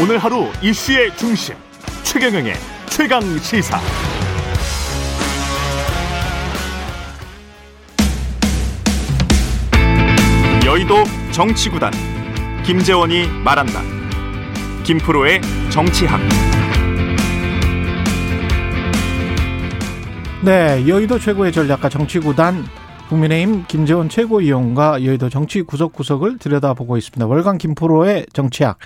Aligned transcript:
오늘 0.00 0.16
하루 0.18 0.46
이슈의 0.62 1.16
중심 1.16 1.56
최경영의 2.04 2.54
최강 2.88 3.20
시사. 3.38 3.80
여의도 10.64 11.02
정치구단 11.32 11.92
김재원이 12.64 13.26
말한다. 13.42 13.82
김프로의 14.84 15.40
정치학. 15.70 16.20
네, 20.42 20.86
여의도 20.86 21.18
최고의 21.18 21.50
전략가 21.50 21.88
정치구단 21.88 22.64
국민의힘 23.08 23.64
김재원 23.68 24.08
최고위원과 24.08 25.04
여의도 25.04 25.30
정치 25.30 25.62
구석구석을 25.62 26.38
들여다보고 26.38 26.96
있습니다. 26.98 27.26
월간 27.26 27.56
김프로의 27.58 28.26
정치학 28.34 28.78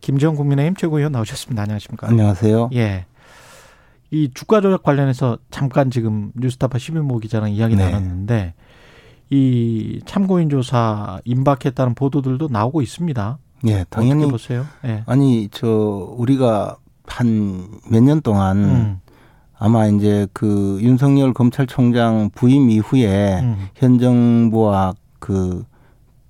김재원 0.00 0.34
국민의힘 0.36 0.74
최고위원 0.74 1.12
나오셨습니다. 1.12 1.62
안녕하십니까? 1.62 2.08
안녕하세요. 2.08 2.70
예. 2.74 3.06
이 4.10 4.30
주가 4.34 4.60
조작 4.60 4.82
관련해서 4.82 5.38
잠깐 5.50 5.90
지금 5.90 6.32
뉴스타파 6.34 6.78
시민모 6.78 7.18
기자랑 7.18 7.52
이야기 7.52 7.76
네. 7.76 7.84
나눴는데 7.84 8.54
이 9.30 10.00
참고인 10.06 10.48
조사 10.48 11.20
임박했다는 11.24 11.94
보도들도 11.94 12.48
나오고 12.50 12.82
있습니다. 12.82 13.38
예, 13.66 13.84
당연히 13.90 14.26
보세요? 14.28 14.66
예. 14.84 15.02
아니 15.06 15.48
저 15.52 15.68
우리가 16.16 16.78
한 17.06 17.80
몇 17.90 18.02
년 18.02 18.20
동안 18.22 18.56
음, 18.64 19.00
아마 19.58 19.86
이제 19.86 20.26
그 20.32 20.78
윤석열 20.80 21.32
검찰총장 21.32 22.30
부임 22.34 22.70
이후에 22.70 23.40
음. 23.40 23.68
현 23.74 23.98
정부와 23.98 24.94
그, 25.18 25.64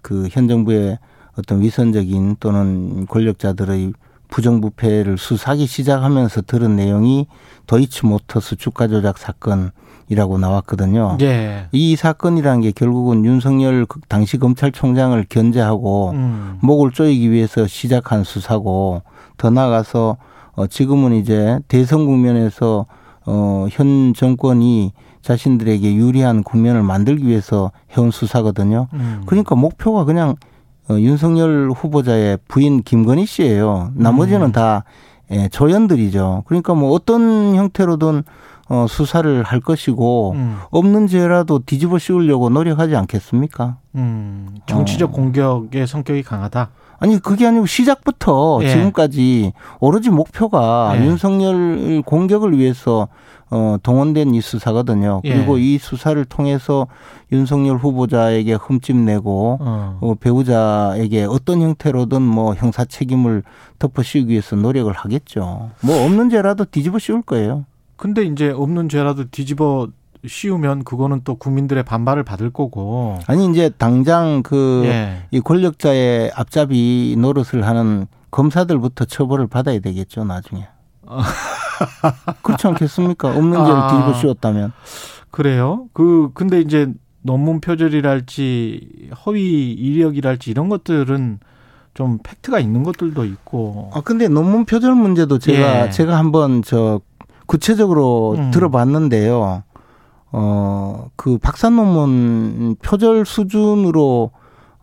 그 0.03 0.29
현 0.31 0.49
정부의 0.49 0.99
어떤 1.39 1.61
위선적인 1.61 2.37
또는 2.41 3.07
권력자들의 3.07 3.93
부정부패를 4.29 5.17
수사하기 5.19 5.67
시작하면서 5.67 6.43
들은 6.43 6.77
내용이 6.77 7.27
도이치모터스 7.67 8.57
주가 8.57 8.89
조작 8.89 9.17
사건이라고 9.19 10.39
나왔거든요. 10.39 11.17
예. 11.21 11.69
이 11.73 11.97
사건이라는 11.97 12.61
게 12.63 12.73
결국은 12.73 13.25
윤석열 13.25 13.87
그 13.87 14.01
당시 14.09 14.37
검찰총장을 14.39 15.25
견제하고 15.29 16.11
음. 16.11 16.59
목을 16.61 16.91
조이기 16.93 17.31
위해서 17.31 17.67
시작한 17.67 18.25
수사고 18.25 19.03
더 19.37 19.49
나아가서 19.51 20.17
어 20.55 20.67
지금은 20.67 21.15
이제 21.15 21.61
대선 21.69 22.05
국면에서 22.05 22.87
어 23.29 23.67
현 23.71 24.15
정권이 24.15 24.93
자신들에게 25.23 25.95
유리한 25.95 26.43
국면을 26.43 26.83
만들기 26.83 27.27
위해서 27.27 27.71
해온 27.97 28.11
수사거든요. 28.11 28.89
음. 28.95 29.23
그러니까 29.27 29.55
목표가 29.55 30.05
그냥 30.05 30.37
어 30.89 30.95
윤석열 30.99 31.71
후보자의 31.71 32.39
부인 32.49 32.83
김건희 32.83 33.27
씨예요. 33.27 33.93
나머지는 33.95 34.47
음. 34.47 34.53
다 34.53 34.85
예, 35.31 35.49
조연들이죠. 35.49 36.45
그러니까 36.47 36.73
뭐 36.75 36.93
어떤 36.93 37.55
형태로든 37.55 38.23
어 38.71 38.87
수사를 38.89 39.43
할 39.43 39.61
것이고 39.61 40.33
음. 40.33 40.57
없는 40.71 41.07
죄라도 41.07 41.59
뒤집어 41.59 41.99
씌우려고 41.99 42.49
노력하지 42.49 42.97
않겠습니까? 42.97 43.77
음. 43.97 44.49
정치적 44.67 45.11
어. 45.11 45.13
공격의 45.13 45.87
성격이 45.87 46.23
강하다. 46.23 46.71
아니 46.99 47.19
그게 47.19 47.47
아니고 47.47 47.67
시작부터 47.67 48.61
예. 48.63 48.69
지금까지 48.69 49.53
오로지 49.81 50.11
목표가 50.11 50.95
예. 50.97 51.05
윤석열 51.05 52.03
공격을 52.03 52.59
위해서 52.59 53.09
어 53.51 53.77
동원된 53.83 54.35
이 54.35 54.41
수사거든요. 54.41 55.23
예. 55.25 55.33
그리고 55.33 55.59
이 55.59 55.79
수사를 55.79 56.23
통해서 56.27 56.87
윤석열 57.33 57.77
후보자에게 57.79 58.55
흠집 58.55 58.97
내고 58.97 59.59
어. 59.61 59.99
어, 60.01 60.15
배우자에게 60.17 61.25
어떤 61.25 61.63
형태로든 61.63 62.21
뭐 62.21 62.55
형사 62.55 62.85
책임을 62.85 63.43
덮어 63.79 64.03
씌우기 64.03 64.33
위해서 64.33 64.57
노력을 64.57 64.93
하겠죠. 64.93 65.71
뭐 65.81 66.05
없는 66.05 66.31
죄라도 66.31 66.65
뒤집어 66.67 66.99
씌울 66.99 67.23
거예요. 67.23 67.65
근데 67.97 68.23
이제 68.23 68.51
없는 68.51 68.89
죄라도 68.89 69.25
뒤집어 69.31 69.89
씌우면 70.27 70.85
그거는 70.85 71.23
또 71.25 71.37
국민들의 71.37 71.83
반발을 71.85 72.23
받을 72.23 72.51
거고. 72.51 73.19
아니 73.27 73.51
이제 73.51 73.71
당장 73.71 74.43
그 74.43 74.83
예. 74.85 75.23
이 75.31 75.41
권력자의 75.41 76.33
앞잡이 76.35 77.17
노릇을 77.19 77.67
하는 77.67 78.07
검사들부터 78.31 79.05
처벌을 79.07 79.47
받아야 79.47 79.79
되겠죠 79.79 80.25
나중에. 80.25 80.67
그렇지 82.43 82.67
않겠습니까? 82.67 83.29
없는 83.29 83.53
죄를 83.65 83.81
아. 83.81 83.89
뒤집어 83.89 84.15
씌웠다면. 84.15 84.73
그래요? 85.31 85.87
그 85.93 86.31
근데 86.35 86.61
이제 86.61 86.93
논문 87.23 87.61
표절이랄지 87.61 89.11
허위 89.25 89.73
이력이랄지 89.73 90.51
이런 90.51 90.69
것들은 90.69 91.41
좀 91.95 92.19
팩트가 92.23 92.61
있는 92.61 92.83
것들도 92.83 93.25
있고. 93.25 93.91
아 93.95 94.01
근데 94.01 94.29
논문 94.29 94.65
표절 94.65 94.95
문제도 94.95 95.39
제가 95.39 95.87
예. 95.87 95.91
제가 95.91 96.17
한번 96.19 96.63
저 96.63 97.01
구체적으로 97.47 98.37
음. 98.39 98.51
들어봤는데요. 98.51 99.65
어 100.33 100.69
그 101.17 101.39
박사 101.39 101.69
논문 101.69 102.77
표절 102.81 103.27
수준으로 103.27 104.31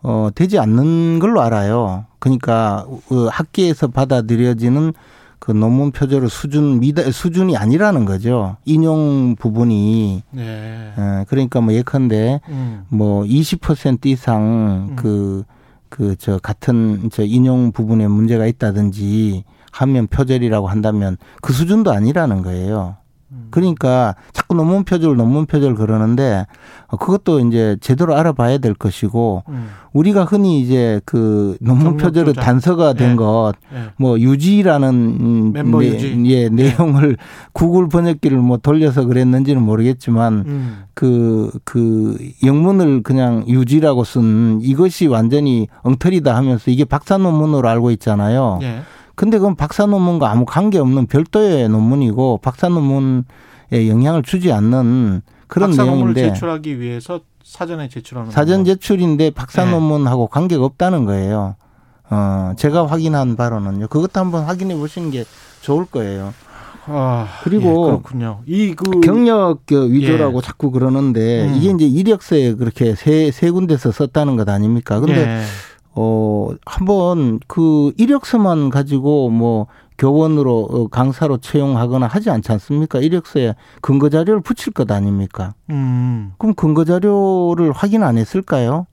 어 0.02 0.28
되지 0.34 0.58
않는 0.58 1.18
걸로 1.18 1.40
알아요. 1.40 2.04
그러니까 2.18 2.86
그 3.08 3.26
학계에서 3.26 3.88
받아들여지는 3.88 4.92
그 5.38 5.52
논문 5.52 5.92
표절의 5.92 6.28
수준 6.28 6.80
미다 6.80 7.10
수준이 7.10 7.56
아니라는 7.56 8.04
거죠. 8.04 8.56
인용 8.64 9.34
부분이 9.36 10.22
네. 10.30 10.92
예, 10.98 11.24
그러니까 11.28 11.60
뭐 11.60 11.72
예컨대 11.72 12.40
음. 12.48 12.84
뭐20% 12.92 14.06
이상 14.06 14.88
음. 14.90 14.96
그, 14.96 15.44
그, 15.88 16.16
저, 16.16 16.38
같은, 16.38 17.10
저, 17.12 17.22
인용 17.22 17.70
부분에 17.72 18.08
문제가 18.08 18.46
있다든지 18.46 19.44
하면 19.72 20.06
표절이라고 20.08 20.68
한다면 20.68 21.16
그 21.42 21.52
수준도 21.52 21.92
아니라는 21.92 22.42
거예요. 22.42 22.96
음. 23.36 23.46
그러니까 23.50 24.14
자꾸 24.32 24.54
논문 24.54 24.84
표절, 24.84 25.16
논문 25.16 25.46
표절 25.46 25.74
그러는데 25.74 26.46
어, 26.88 26.96
그것도 26.96 27.40
이제 27.40 27.76
제대로 27.80 28.16
알아봐야 28.16 28.58
될 28.58 28.74
것이고 28.74 29.42
음. 29.48 29.68
우리가 29.92 30.24
흔히 30.24 30.60
이제 30.60 31.00
그 31.04 31.56
논문 31.60 31.96
표절의 31.96 32.34
조작. 32.34 32.40
단서가 32.42 32.92
된 32.92 33.12
예. 33.12 33.16
것, 33.16 33.52
예. 33.74 33.90
뭐 33.96 34.18
유지라는 34.20 34.88
음, 35.20 35.52
멤버 35.52 35.80
내- 35.80 35.86
유지. 35.88 36.22
예, 36.26 36.48
내용을 36.48 37.16
구글 37.52 37.88
번역기를 37.88 38.36
뭐 38.38 38.56
돌려서 38.58 39.04
그랬는지는 39.06 39.62
모르겠지만 39.62 40.44
음. 40.46 40.84
그, 40.94 41.50
그, 41.64 42.16
영문을 42.44 43.02
그냥 43.02 43.44
유지라고 43.48 44.04
쓴 44.04 44.60
이것이 44.62 45.06
완전히 45.06 45.66
엉터리다 45.82 46.34
하면서 46.36 46.70
이게 46.70 46.84
박사 46.84 47.16
논문으로 47.18 47.68
알고 47.68 47.90
있잖아요. 47.92 48.58
예. 49.16 49.18
근데 49.18 49.38
그건 49.38 49.54
박사 49.56 49.86
논문과 49.86 50.30
아무 50.30 50.44
관계없는 50.44 51.06
별도의 51.06 51.68
논문이고 51.68 52.38
박사 52.42 52.68
논문에 52.68 53.22
영향을 53.72 54.22
주지 54.22 54.52
않는 54.52 55.22
그런 55.48 55.70
박사 55.70 55.84
논문을 55.84 56.12
내용인데 56.14 56.34
제출하기 56.34 56.80
위해서 56.80 57.20
사전에 57.42 57.88
제출하는 57.88 58.30
사전 58.30 58.64
거. 58.64 58.64
제출인데 58.74 59.30
박사 59.30 59.64
네. 59.64 59.70
논문하고 59.70 60.26
관계가 60.26 60.64
없다는 60.64 61.04
거예요. 61.06 61.56
어, 62.10 62.52
제가 62.56 62.86
확인한 62.86 63.36
바로는요. 63.36 63.88
그것도 63.88 64.20
한번 64.20 64.44
확인해 64.44 64.76
보시는 64.76 65.10
게 65.10 65.24
좋을 65.62 65.86
거예요. 65.86 66.34
아, 66.88 67.26
그리고 67.42 67.68
예, 67.68 67.90
그렇군요. 67.90 68.40
이 68.46 68.74
그 68.76 69.00
경력 69.00 69.66
그 69.66 69.90
위조라고 69.90 70.40
자꾸 70.40 70.70
그러는데 70.70 71.46
음. 71.48 71.54
이게 71.56 71.70
이제 71.70 71.84
이력서에 71.86 72.54
그렇게 72.54 72.94
세, 72.94 73.30
세 73.32 73.50
군데서 73.50 73.90
썼다는 73.90 74.36
것 74.36 74.48
아닙니까? 74.48 75.00
근데 75.00 75.20
예. 75.20 75.42
어, 75.96 76.50
한번 76.66 77.40
그 77.48 77.92
이력서만 77.96 78.68
가지고 78.68 79.30
뭐 79.30 79.66
교원으로 79.96 80.68
어, 80.70 80.88
강사로 80.88 81.38
채용하거나 81.38 82.06
하지 82.06 82.28
않지 82.28 82.52
않습니까? 82.52 83.00
이력서에 83.00 83.54
근거 83.80 84.10
자료를 84.10 84.42
붙일 84.42 84.74
것 84.74 84.90
아닙니까? 84.90 85.54
음. 85.70 86.34
그럼 86.36 86.54
근거 86.54 86.84
자료를 86.84 87.72
확인 87.72 88.02
안 88.02 88.18
했을까요? 88.18 88.86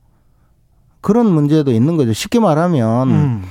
그런 1.01 1.25
문제도 1.29 1.69
있는 1.71 1.97
거죠. 1.97 2.13
쉽게 2.13 2.39
말하면 2.39 3.09
음. 3.09 3.43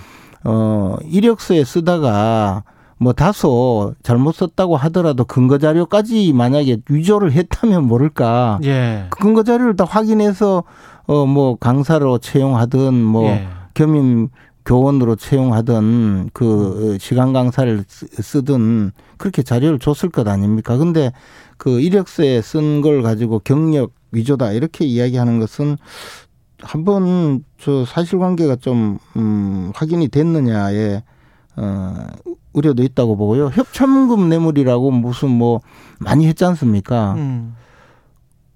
어, 0.45 0.97
이력서에 1.05 1.65
쓰다가 1.65 2.65
뭐 2.97 3.13
다소 3.13 3.95
잘못 4.03 4.33
썼다고 4.37 4.77
하더라도 4.77 5.25
근거 5.25 5.59
자료까지 5.59 6.33
만약에 6.33 6.79
위조를 6.89 7.33
했다면 7.33 7.87
모를까. 7.87 8.61
예. 8.65 9.07
그 9.11 9.19
근거 9.19 9.43
자료를 9.43 9.77
다 9.77 9.85
확인해서 9.85 10.63
어 11.07 11.27
뭐 11.27 11.57
강사로 11.57 12.19
채용하든 12.19 12.95
뭐 12.95 13.27
예. 13.29 13.47
겸임 13.75 14.29
교원으로 14.65 15.17
채용하든 15.17 16.31
그 16.33 16.97
시간 17.01 17.33
강사를 17.33 17.85
쓰- 17.89 18.07
쓰든 18.23 18.93
그렇게 19.19 19.43
자료를 19.43 19.79
줬을 19.81 20.09
것 20.11 20.29
아닙니까? 20.29 20.77
근데 20.77 21.13
그 21.57 21.81
이력서에 21.81 22.41
쓴 22.43 22.81
걸 22.83 23.03
가지고 23.03 23.41
경력 23.41 23.93
위조다 24.13 24.53
이렇게 24.53 24.85
이야기하는 24.85 25.41
것은 25.41 25.77
한번 26.61 27.45
저 27.59 27.85
사실관계가 27.85 28.57
좀 28.57 28.99
음, 29.17 29.73
확인이 29.75 30.09
됐느냐에 30.09 31.03
어, 31.57 31.95
우려도 32.53 32.83
있다고 32.83 33.17
보고요. 33.17 33.49
협찬금 33.53 34.29
뇌물이라고 34.29 34.91
무슨 34.91 35.31
뭐 35.31 35.61
많이 35.99 36.27
했지 36.27 36.45
않습니까? 36.45 37.15
음. 37.17 37.55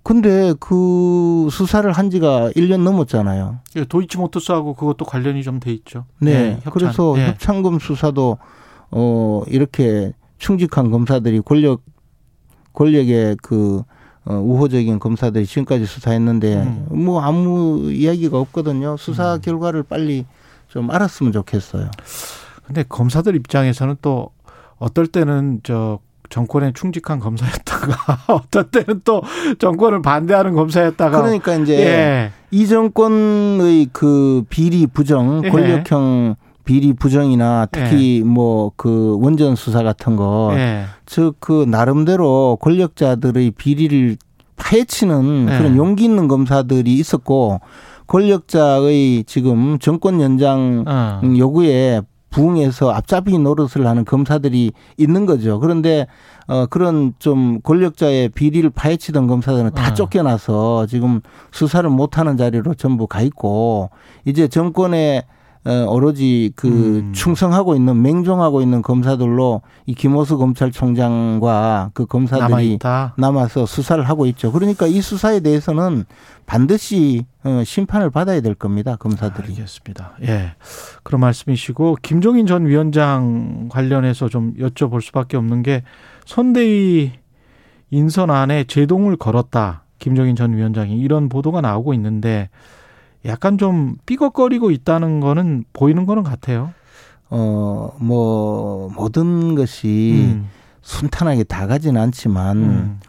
근데 0.06 0.55
그 0.61 1.49
수사를 1.50 1.91
한 1.91 2.11
지가 2.11 2.50
1년 2.53 2.82
넘었잖아요. 2.82 3.58
예, 3.75 3.85
도이치모터스하고 3.85 4.75
그것도 4.75 5.05
관련이 5.05 5.43
좀 5.43 5.58
돼 5.58 5.73
있죠. 5.73 6.05
네. 6.20 6.31
예, 6.31 6.53
협찬. 6.62 6.73
그래서 6.73 7.14
예. 7.19 7.26
협찬금 7.26 7.81
수사도 7.81 8.38
어 8.93 9.43
이렇게 9.49 10.12
충직한 10.38 10.93
검사들이 10.93 11.41
권력 11.41 11.82
권력의 12.73 13.38
그 13.43 13.82
어, 14.25 14.35
우호적인 14.35 15.00
검사들이 15.00 15.44
지금까지 15.44 15.87
수사했는데 15.87 16.55
음. 16.55 16.87
뭐 17.05 17.20
아무 17.20 17.91
이야기가 17.91 18.38
없거든요. 18.38 18.97
수사 18.97 19.35
음. 19.35 19.41
결과를 19.41 19.82
빨리 19.82 20.25
좀 20.69 20.88
알았으면 20.93 21.32
좋겠어요. 21.32 21.91
근데 22.64 22.85
검사들 22.88 23.35
입장에서는 23.35 23.97
또 24.02 24.31
어떨 24.79 25.09
때는 25.09 25.62
저 25.64 25.99
정권에 26.28 26.73
충직한 26.73 27.19
검사였다가 27.19 28.19
어떨 28.34 28.64
때는 28.64 29.02
또 29.05 29.23
정권을 29.58 30.02
반대하는 30.02 30.55
검사였다가 30.55 31.23
그러니까 31.23 31.55
이제 31.55 31.78
예. 31.78 32.32
이 32.50 32.67
정권의 32.67 33.88
그 33.93 34.44
비리 34.49 34.87
부정, 34.87 35.43
예. 35.44 35.50
권력형 35.50 36.37
비리 36.64 36.93
부정이나 36.94 37.67
특히 37.70 38.23
뭐그 38.25 39.19
원전 39.20 39.55
수사 39.55 39.82
같은 39.82 40.17
거, 40.17 40.52
예. 40.55 40.84
즉그 41.06 41.67
나름대로 41.69 42.58
권력자들의 42.61 43.52
비리를 43.52 44.17
파헤치는 44.56 45.49
예. 45.50 45.58
그런 45.58 45.76
용기 45.76 46.05
있는 46.05 46.28
검사들이 46.28 46.94
있었고 46.94 47.61
권력자의 48.06 49.25
지금 49.25 49.78
정권 49.78 50.20
연장 50.20 50.84
어. 50.87 51.20
요구에 51.37 52.02
부응해서 52.37 52.91
앞잡이 52.91 53.38
노릇을 53.38 53.87
하는 53.87 54.05
검사들이 54.05 54.73
있는 54.99 55.25
거죠. 55.25 55.59
그런데 55.59 56.06
어 56.47 56.67
그런 56.67 57.15
좀 57.19 57.61
권력자의 57.62 58.29
비리를 58.29 58.69
파헤치던 58.69 59.27
검사들은 59.27 59.71
다 59.73 59.91
어. 59.91 59.94
쫓겨나서 59.94 60.85
지금 60.87 61.23
수사를 61.50 61.88
못 61.88 62.19
하는 62.19 62.37
자리로 62.37 62.75
전부 62.75 63.06
가 63.06 63.23
있고 63.23 63.88
이제 64.27 64.49
정권에 64.49 65.21
어, 65.21 65.36
오로지 65.89 66.53
그 66.55 66.69
음. 66.69 67.13
충성하고 67.13 67.75
있는 67.75 68.01
맹종하고 68.01 68.63
있는 68.63 68.83
검사들로 68.83 69.63
이 69.87 69.95
김호수 69.95 70.39
검찰총장과 70.39 71.91
그 71.93 72.07
검사들이 72.07 72.43
남아 72.43 72.61
있다. 72.61 73.15
남아서 73.19 73.67
수사를 73.67 74.03
하고 74.09 74.27
있죠. 74.27 74.53
그러니까 74.53 74.87
이 74.87 75.01
수사에 75.01 75.41
대해서는 75.41 76.05
반드시 76.47 77.25
어, 77.43 77.63
심판을 77.65 78.11
받아야 78.11 78.41
될 78.41 78.55
겁니다. 78.55 78.97
검사들이. 78.97 79.49
알겠습니다. 79.49 80.13
예. 80.23 80.55
그런 81.03 81.21
말씀이시고 81.21 81.99
김종인 82.03 82.47
전 82.47 82.67
위원장 82.67 83.69
관련해서 83.69 84.29
좀 84.29 84.55
여쭤볼 84.55 85.03
수밖에 85.03 85.37
없는 85.37 85.62
게 85.62 85.83
선대위 86.25 87.12
인선안에 87.91 88.65
제동을 88.65 89.17
걸었다. 89.17 89.83
김종인 89.99 90.37
전 90.37 90.53
위원장이 90.57 90.99
이런 90.99 91.29
보도가 91.29 91.61
나오고 91.61 91.95
있는데 91.95 92.51
약간 93.26 93.58
좀 93.58 93.96
삐걱거리고 94.06 94.70
있다는 94.70 95.20
거는 95.20 95.64
보이는 95.73 96.06
거는 96.06 96.23
같아요. 96.23 96.73
어, 97.28 97.93
뭐, 97.99 98.90
모든 98.94 99.55
것이 99.55 100.32
음. 100.34 100.49
순탄하게 100.82 101.44
다 101.44 101.67
가진 101.67 101.96
않지만, 101.96 102.56
음. 102.56 103.00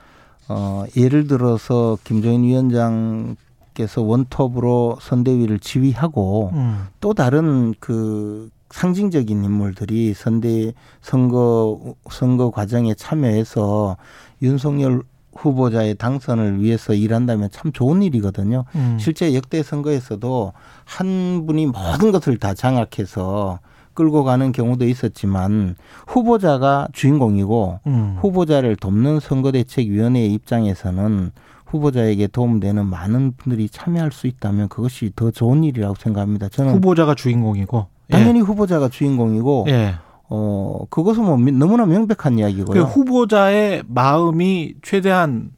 어, 0.50 0.86
예를 0.96 1.28
들어서 1.28 1.98
김종인 2.04 2.44
위원장께서 2.44 4.02
원톱으로 4.02 4.98
선대위를 5.02 5.60
지휘하고 5.60 6.52
음. 6.54 6.88
또 7.00 7.14
다른 7.14 7.74
그 7.80 8.50
상징적인 8.70 9.44
인물들이 9.44 10.14
선대 10.14 10.74
선거 11.02 11.96
선거 12.10 12.50
과정에 12.50 12.94
참여해서 12.94 13.98
윤석열 14.42 15.04
후보자의 15.38 15.96
당선을 15.96 16.62
위해서 16.62 16.94
일한다면 16.94 17.50
참 17.52 17.72
좋은 17.72 18.02
일이거든요. 18.02 18.66
음. 18.76 18.98
실제 19.00 19.34
역대 19.34 19.64
선거에서도 19.64 20.54
한 20.86 21.46
분이 21.46 21.68
모든 21.68 22.12
것을 22.12 22.38
다 22.38 22.54
장악해서 22.54 23.60
끌고 23.94 24.24
가는 24.24 24.52
경우도 24.52 24.86
있었지만 24.86 25.76
후보자가 26.06 26.88
주인공이고 26.94 27.80
음. 27.88 28.18
후보자를 28.22 28.76
돕는 28.76 29.20
선거대책위원회의 29.20 30.32
입장에서는 30.34 31.32
후보자에게 31.66 32.28
도움되는 32.28 32.86
많은 32.86 33.34
분들이 33.38 33.68
참여할 33.68 34.12
수 34.12 34.28
있다면 34.28 34.70
그것이 34.70 35.12
더 35.16 35.32
좋은 35.32 35.64
일이라고 35.64 35.96
생각합니다. 35.96 36.48
저는 36.50 36.76
후보자가 36.76 37.16
주인공이고 37.16 37.88
당연히 38.10 38.40
후보자가 38.40 38.90
주인공이고 38.90 39.66
예. 39.70 39.96
예. 40.30 40.36
어 40.36 40.86
그것은 40.90 41.24
뭐 41.24 41.38
미- 41.38 41.52
너무나 41.52 41.86
명백한 41.86 42.36
그 42.36 42.40
이야기고요. 42.40 42.82
후보자의 42.84 43.84
마음이 43.88 44.76
최대한 44.82 45.52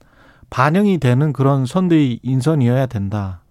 반영이 0.49 0.97
되는 0.99 1.33
그런 1.33 1.65
선대위 1.65 2.19
인선이어야 2.23 2.85
된다. 2.87 3.41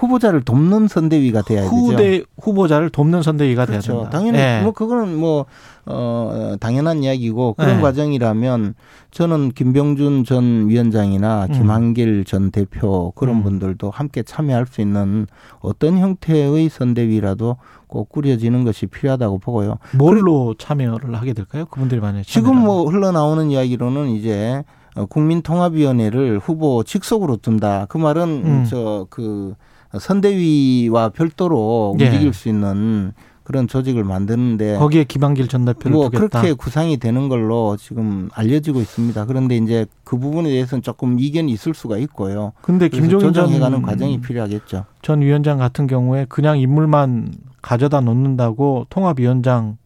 후보자를 0.00 0.42
돕는 0.42 0.88
선대위가 0.88 1.42
돼야 1.42 1.62
되죠. 1.62 1.74
후대 1.74 2.22
후보자를 2.40 2.88
돕는 2.88 3.22
선대위가 3.22 3.66
돼야 3.66 3.80
그렇죠. 3.80 4.00
된다. 4.00 4.10
당연히 4.10 4.38
예. 4.38 4.60
뭐 4.62 4.72
그거는 4.72 5.14
뭐 5.14 5.44
어, 5.84 6.56
당연한 6.58 7.02
이야기고 7.02 7.54
그런 7.54 7.76
네. 7.76 7.82
과정이라면 7.82 8.74
저는 9.10 9.50
김병준 9.52 10.24
전 10.24 10.68
위원장이나 10.68 11.48
음. 11.50 11.52
김한길 11.52 12.24
전 12.24 12.50
대표 12.50 13.12
그런 13.14 13.36
음. 13.36 13.42
분들도 13.42 13.90
함께 13.90 14.22
참여할 14.22 14.66
수 14.66 14.80
있는 14.80 15.26
어떤 15.60 15.98
형태의 15.98 16.70
선대위라도 16.70 17.58
꼭 17.86 18.08
꾸려지는 18.08 18.64
것이 18.64 18.86
필요하다고 18.86 19.38
보고요. 19.38 19.76
뭘로 19.92 20.54
참여를 20.58 21.14
하게 21.14 21.34
될까요? 21.34 21.66
그분들이 21.66 22.00
만약에 22.00 22.22
지금 22.24 22.56
뭐 22.56 22.88
흘러나오는 22.88 23.50
이야기로는 23.50 24.08
이제 24.08 24.64
어, 24.96 25.04
국민통합위원회를 25.04 26.38
후보 26.38 26.84
직속으로 26.84 27.36
둔다. 27.36 27.86
그 27.90 27.98
말은 27.98 28.28
음. 28.44 28.64
저그 28.64 29.56
선대위와 29.98 31.10
별도로 31.10 31.96
예. 32.00 32.06
움직일 32.06 32.32
수 32.32 32.48
있는 32.48 33.12
그런 33.50 33.66
조직을 33.66 34.04
만드는데 34.04 34.78
거기에 34.78 35.02
김한길 35.02 35.48
전 35.48 35.64
대표를 35.64 35.90
뭐 35.90 36.04
두겠다. 36.08 36.40
그렇게 36.40 36.52
구상이 36.52 36.98
되는 36.98 37.28
걸로 37.28 37.76
지금 37.76 38.28
알려지고 38.32 38.80
있습니다. 38.80 39.26
그런데 39.26 39.56
이제 39.56 39.86
그 40.04 40.16
부분에 40.18 40.48
대해서는 40.50 40.82
조금 40.82 41.18
이견이 41.18 41.50
있을 41.50 41.74
수가 41.74 41.98
있고요. 41.98 42.52
근데 42.62 42.88
김종인 42.88 43.32
전, 43.32 43.32
조정해가는 43.32 43.82
과정이 43.82 44.20
필요하겠죠. 44.20 44.84
전 45.02 45.22
위원장 45.22 45.58
같은 45.58 45.88
경우에 45.88 46.26
그냥 46.28 46.60
인물만 46.60 47.32
가져다 47.60 48.00
놓는다고 48.00 48.86
통합위원장 48.88 49.78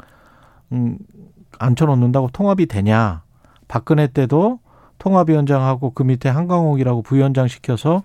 음, 0.73 0.99
앉혀놓는다고 1.59 2.29
통합이 2.35 2.67
되냐? 2.67 3.23
박근혜 3.67 4.09
때도 4.09 4.59
통합위원장하고 4.99 5.91
그 5.91 6.03
밑에 6.03 6.29
한강옥이라고 6.29 7.01
부위원장 7.01 7.49
시켜서 7.49 8.03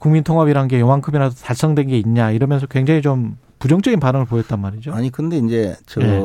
국민통합이란 0.00 0.66
게 0.66 0.80
요만큼이라도 0.80 1.36
달성된 1.36 1.88
게 1.88 1.98
있냐 1.98 2.32
이러면서 2.32 2.66
굉장히 2.66 3.02
좀 3.02 3.38
부정적인 3.60 4.00
반응을 4.00 4.26
보였단 4.26 4.58
말이죠. 4.60 4.92
아니 4.92 5.10
근데 5.10 5.38
이제 5.38 5.76
저 5.86 6.00
예. 6.00 6.20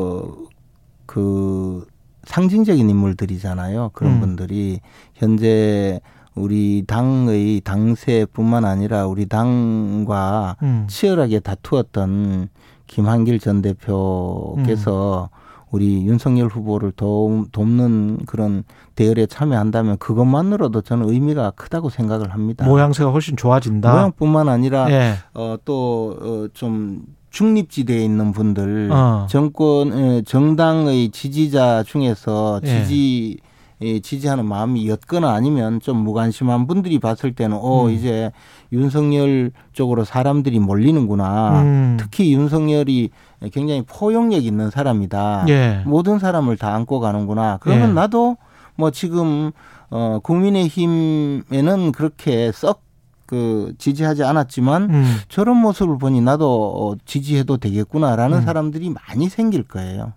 그 1.06 1.86
상징적인 2.24 2.90
인물들이잖아요. 2.90 3.92
그런 3.94 4.14
음. 4.14 4.20
분들이 4.22 4.80
현재 5.14 6.00
우리 6.34 6.84
당의 6.88 7.62
당세뿐만 7.62 8.66
아니라 8.66 9.06
우리 9.06 9.28
당과 9.28 10.58
음. 10.64 10.86
치열하게 10.90 11.40
다투었던 11.42 12.50
김한길 12.88 13.40
전 13.40 13.62
대표께서 13.62 15.30
음. 15.32 15.45
우리 15.72 16.06
윤석열 16.06 16.48
후보를 16.48 16.92
도, 16.92 17.46
돕는 17.52 18.20
그런 18.26 18.64
대열에 18.96 19.26
참여한다면 19.26 19.98
그것만으로도 19.98 20.82
저는 20.82 21.10
의미가 21.10 21.52
크다고 21.52 21.90
생각을 21.90 22.34
합니다. 22.34 22.66
모양새가 22.66 23.12
훨씬 23.12 23.36
좋아진다. 23.36 23.92
모양뿐만 23.92 24.48
아니라 24.48 24.90
예. 24.92 25.16
어, 25.34 25.58
또좀 25.66 27.04
중립지대에 27.30 28.04
있는 28.04 28.32
분들 28.32 28.90
어. 28.92 29.28
정권 29.30 29.92
에, 29.92 30.22
정당의 30.22 31.10
지지자 31.10 31.84
중에서 31.84 32.62
예. 32.64 32.68
지지 32.68 33.38
예, 33.82 34.00
지지하는 34.00 34.46
마음이 34.46 34.88
였거나 34.88 35.34
아니면 35.34 35.82
좀 35.82 35.98
무관심한 35.98 36.66
분들이 36.66 36.98
봤을 36.98 37.36
때는 37.36 37.58
어 37.60 37.88
음. 37.88 37.92
이제 37.92 38.32
윤석열 38.72 39.52
쪽으로 39.74 40.06
사람들이 40.06 40.60
몰리는구나. 40.60 41.62
음. 41.62 41.98
특히 42.00 42.34
윤석열이 42.34 43.10
굉장히 43.50 43.84
포용력 43.84 44.44
있는 44.44 44.70
사람이다. 44.70 45.46
예. 45.50 45.84
모든 45.86 46.20
사람을 46.20 46.58
다 46.58 46.74
안고 46.74 47.00
가는구나. 47.00 47.58
그러면 47.62 47.90
예. 47.90 47.94
나도 47.94 48.38
뭐 48.75 48.92
지금 48.92 49.52
어 49.90 50.20
국민의힘에는 50.24 51.92
그렇게 51.92 52.52
썩 52.52 52.86
그 53.25 53.74
지지하지 53.78 54.24
않았지만 54.24 54.84
음. 54.90 55.16
저런 55.30 55.58
모습을 55.58 55.98
보니 55.98 56.22
나도 56.22 56.46
어, 56.48 56.96
지지해도 57.06 57.58
되겠구나라는 57.58 58.40
음. 58.40 58.42
사람들이 58.44 58.92
많이 58.92 59.30
생길 59.30 59.64
거예요. 59.64 60.14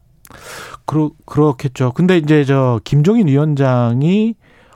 그러, 0.85 1.11
그렇겠죠. 1.25 1.93
근데 1.93 2.19
이제 2.19 2.45
저 2.45 2.81
김종인 2.85 3.29
위원장이 3.29 4.35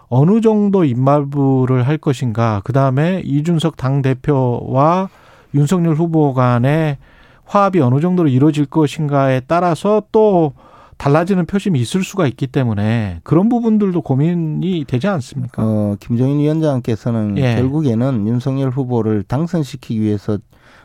어느 0.08 0.40
정도 0.40 0.84
입말부를 0.84 1.86
할 1.86 1.98
것인가, 1.98 2.60
그 2.64 2.72
다음에 2.72 3.22
이준석 3.24 3.76
당대표와 3.76 5.08
윤석열 5.54 5.94
후보 5.94 6.34
간의 6.34 6.98
화합이 7.52 7.80
어느 7.80 8.00
정도로 8.00 8.30
이루어질 8.30 8.64
것인가에 8.64 9.40
따라서 9.46 10.02
또 10.10 10.54
달라지는 10.96 11.44
표심이 11.44 11.78
있을 11.80 12.02
수가 12.02 12.26
있기 12.28 12.46
때문에 12.46 13.20
그런 13.24 13.50
부분들도 13.50 14.00
고민이 14.00 14.84
되지 14.88 15.06
않습니까? 15.08 15.62
어, 15.62 15.96
김종인 16.00 16.38
위원장께서는 16.38 17.36
예. 17.36 17.56
결국에는 17.56 18.26
윤석열 18.26 18.70
후보를 18.70 19.22
당선시키기 19.24 20.00
위해서 20.00 20.38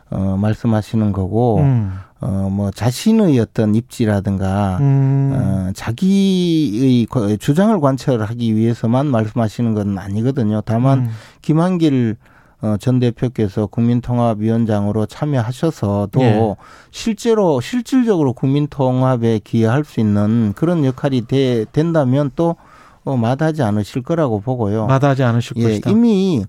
어, 0.10 0.38
말씀하시는 0.42 1.12
거고 1.14 1.60
음. 1.60 1.94
어, 2.20 2.50
뭐 2.52 2.72
자신의 2.72 3.40
어떤 3.40 3.74
입지라든가 3.76 4.78
음. 4.82 5.32
어, 5.36 5.72
자기의 5.74 7.06
거- 7.06 7.36
주장을 7.38 7.80
관철하기 7.80 8.56
위해서만 8.56 9.08
말씀하시는 9.08 9.74
건 9.74 9.98
아니거든요. 9.98 10.62
다만 10.66 11.00
음. 11.00 11.10
김한길 11.42 12.18
어, 12.62 12.76
전 12.80 13.00
대표께서 13.00 13.68
국민통합위원장으로 13.68 15.06
참여하셔서 15.06 16.10
또 16.12 16.22
예. 16.22 16.56
실제로 16.92 17.62
실질적으로 17.62 18.34
국민통합에 18.34 19.40
기여할 19.44 19.84
수 19.84 20.00
있는 20.00 20.54
그런 20.56 20.84
역할이 20.84 21.28
돼, 21.28 21.66
된다면 21.72 22.32
또 22.36 22.56
어, 23.04 23.16
마다하지 23.16 23.62
않으실 23.62 24.02
거라고 24.02 24.42
보고요. 24.42 24.88
마다하지 24.88 25.24
않으실 25.24 25.58
예, 25.58 25.64
것이다. 25.64 25.92
이미 25.92 26.44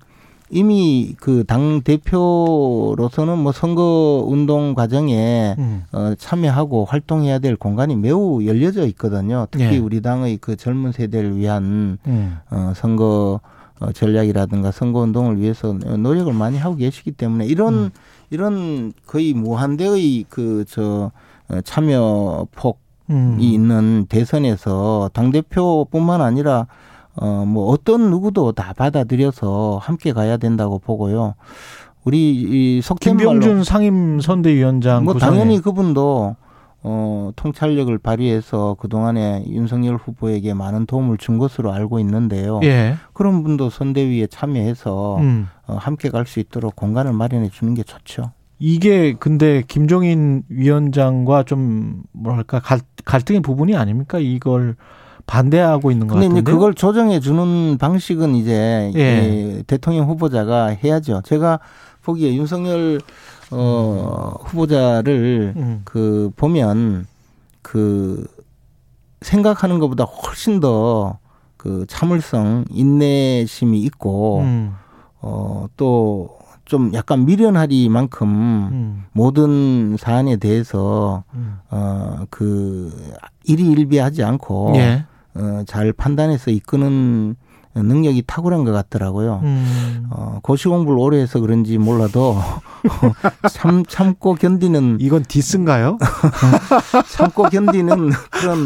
이미 0.50 1.14
그 1.20 1.44
당 1.44 1.82
대표로서는 1.82 3.36
뭐 3.38 3.52
선거 3.52 4.24
운동 4.26 4.74
과정에 4.74 5.54
음. 5.58 5.84
어, 5.92 6.14
참여하고 6.18 6.86
활동해야 6.86 7.38
될 7.38 7.54
공간이 7.56 7.96
매우 7.96 8.42
열려져 8.44 8.86
있거든요. 8.86 9.46
특히 9.50 9.74
예. 9.74 9.76
우리 9.78 10.00
당의 10.00 10.38
그 10.38 10.56
젊은 10.56 10.92
세대를 10.92 11.36
위한 11.36 11.98
음. 12.06 12.38
어, 12.50 12.72
선거 12.74 13.40
어, 13.80 13.92
전략이라든가 13.92 14.70
선거 14.72 15.00
운동을 15.00 15.40
위해서 15.40 15.72
노력을 15.72 16.32
많이 16.32 16.58
하고 16.58 16.76
계시기 16.76 17.12
때문에 17.12 17.46
이런 17.46 17.74
음. 17.74 17.90
이런 18.30 18.92
거의 19.06 19.32
무한대의 19.34 20.24
그 20.28 20.64
저 20.68 21.10
참여 21.64 22.46
폭이 22.54 22.78
음. 23.10 23.38
있는 23.40 24.06
대선에서 24.08 25.10
당 25.14 25.30
대표뿐만 25.30 26.20
아니라 26.20 26.66
어 27.16 27.44
뭐 27.46 27.66
어떤 27.70 28.10
누구도 28.10 28.52
다 28.52 28.72
받아들여서 28.76 29.78
함께 29.82 30.12
가야 30.12 30.36
된다고 30.36 30.78
보고요. 30.78 31.34
우리 32.04 32.30
이 32.34 32.82
말로 32.88 32.96
김병준 33.00 33.64
상임 33.64 34.20
선대위원장 34.20 35.04
뭐 35.04 35.14
구성에 35.14 35.30
당연히 35.38 35.60
그분도 35.60 36.36
어 36.90 37.32
통찰력을 37.36 37.96
발휘해서 37.98 38.76
그동안에 38.80 39.44
윤석열 39.48 39.96
후보에게 39.96 40.54
많은 40.54 40.86
도움을 40.86 41.18
준 41.18 41.36
것으로 41.38 41.72
알고 41.72 41.98
있는데요. 42.00 42.60
예. 42.62 42.96
그런 43.12 43.42
분도 43.42 43.68
선대위에 43.68 44.28
참여해서 44.28 45.18
음. 45.18 45.48
어, 45.66 45.76
함께 45.78 46.08
갈 46.08 46.24
수 46.26 46.40
있도록 46.40 46.74
공간을 46.76 47.12
마련해 47.12 47.50
주는 47.50 47.74
게 47.74 47.82
좋죠. 47.82 48.32
이게 48.58 49.14
근데 49.18 49.62
김종인 49.68 50.42
위원장과 50.48 51.44
좀 51.44 52.02
뭐랄까 52.12 52.58
갈, 52.60 52.80
갈등의 53.04 53.40
부분이 53.42 53.76
아닙니까? 53.76 54.18
이걸 54.18 54.74
반대하고 55.26 55.90
있는 55.90 56.06
것 56.06 56.14
근데 56.14 56.28
같은데. 56.28 56.50
그걸 56.50 56.74
조정해 56.74 57.20
주는 57.20 57.76
방식은 57.78 58.34
이제 58.34 58.90
예. 58.96 59.00
예, 59.00 59.62
대통령 59.66 60.08
후보자가 60.08 60.68
해야죠. 60.68 61.20
제가 61.24 61.60
보기에 62.02 62.34
윤석열 62.34 63.00
어 63.50 64.34
후보자를 64.44 65.54
음. 65.56 65.82
그 65.84 66.30
보면 66.36 67.06
그 67.62 68.26
생각하는 69.22 69.78
것보다 69.78 70.04
훨씬 70.04 70.60
더 70.60 71.18
그 71.56 71.84
참을성, 71.88 72.66
인내심이 72.70 73.80
있고 73.82 74.40
음. 74.40 74.74
어 75.20 75.66
또 75.76 76.38
좀 76.68 76.92
약간 76.92 77.24
미련하리만큼 77.24 78.28
음. 78.28 79.04
모든 79.12 79.96
사안에 79.98 80.36
대해서 80.36 81.24
음. 81.34 81.58
어그 81.70 82.92
일희일비하지 83.44 84.22
않고 84.22 84.74
예. 84.76 85.06
어, 85.34 85.62
잘 85.66 85.94
판단해서 85.94 86.50
이끄는 86.50 87.36
능력이 87.82 88.24
탁월한 88.26 88.64
것 88.64 88.72
같더라고요. 88.72 89.40
음. 89.42 90.06
어, 90.10 90.38
고시 90.42 90.68
공부를 90.68 90.98
오래 90.98 91.18
해서 91.20 91.40
그런지 91.40 91.78
몰라도 91.78 92.36
참 93.50 93.84
참고 93.86 94.34
견디는 94.34 94.98
이건 95.00 95.24
디스인가요? 95.24 95.98
참고 97.10 97.44
견디는 97.44 98.10
그런 98.30 98.64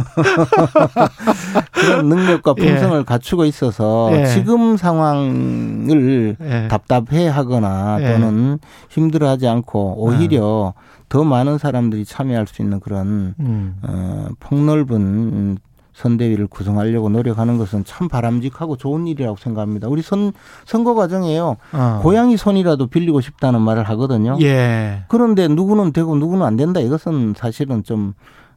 그런 1.72 2.08
능력과 2.08 2.54
예. 2.58 2.66
품성을 2.66 3.04
갖추고 3.04 3.44
있어서 3.44 4.10
예. 4.12 4.26
지금 4.26 4.76
상황을 4.76 6.36
예. 6.40 6.68
답답해하거나 6.68 7.98
예. 8.00 8.12
또는 8.12 8.58
힘들어하지 8.88 9.46
않고 9.48 9.96
오히려 9.98 10.74
더 11.08 11.24
많은 11.24 11.58
사람들이 11.58 12.04
참여할 12.04 12.46
수 12.46 12.62
있는 12.62 12.80
그런 12.80 13.34
음. 13.40 13.76
어, 13.82 14.28
폭넓은 14.38 15.58
선대위를 15.92 16.46
구성하려고 16.46 17.08
노력하는 17.08 17.58
것은 17.58 17.84
참 17.84 18.08
바람직하고 18.08 18.76
좋은 18.76 19.06
일이라고 19.06 19.36
생각합니다. 19.36 19.88
우리 19.88 20.02
선 20.02 20.32
선거 20.64 20.94
과정에요. 20.94 21.56
어. 21.72 22.00
고양이 22.02 22.36
손이라도 22.36 22.86
빌리고 22.86 23.20
싶다는 23.20 23.60
말을 23.60 23.84
하거든요. 23.90 24.36
예. 24.40 25.04
그런데 25.08 25.48
누구는 25.48 25.92
되고 25.92 26.14
누구는 26.16 26.44
안 26.44 26.56
된다. 26.56 26.80
이것은 26.80 27.34
사실은 27.36 27.82
좀 27.82 28.14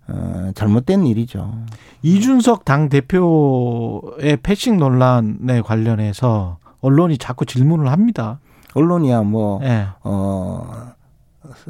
어, 0.08 0.52
잘못된 0.56 1.06
일이죠. 1.06 1.54
이준석 2.02 2.66
당 2.66 2.90
대표의 2.90 4.38
패싱 4.44 4.78
논란에 4.78 5.62
관련해서 5.62 6.58
언론이 6.82 7.18
자꾸 7.18 7.46
질문을 7.46 7.90
합니다. 7.92 8.40
언론이야 8.74 9.22
뭐 9.22 9.60
예. 9.64 9.88
어, 10.04 10.92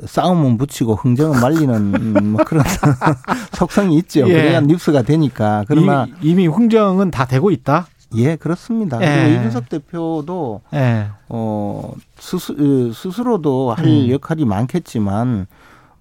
싸움은 0.05 0.57
붙이고 0.57 0.95
흥정은 0.95 1.39
말리는 1.41 2.31
뭐 2.33 2.43
그런 2.45 2.63
속성이 3.53 3.97
있죠. 3.99 4.21
예. 4.29 4.33
그래야 4.33 4.61
뉴스가 4.61 5.01
되니까. 5.03 5.63
그러나 5.67 6.05
이- 6.21 6.31
이미 6.31 6.47
흥정은 6.47 7.11
다 7.11 7.25
되고 7.25 7.51
있다. 7.51 7.87
예 8.15 8.35
그렇습니다. 8.35 9.01
예. 9.01 9.23
그리고 9.25 9.39
이준석 9.39 9.69
대표도 9.69 10.61
예. 10.75 11.07
어 11.29 11.93
스스, 12.19 12.51
으, 12.59 12.91
스스로도 12.93 13.73
할 13.73 13.85
음. 13.85 14.09
역할이 14.09 14.45
많겠지만 14.45 15.47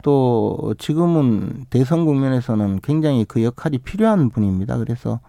또 0.03 0.75
지금은 0.79 1.67
대선 1.71 2.05
국면에서는 2.05 2.81
굉장히 2.83 3.25
그 3.25 3.43
역할이 3.43 3.79
필요한 3.79 4.29
분입니다. 4.31 4.77
그래서 4.79 5.21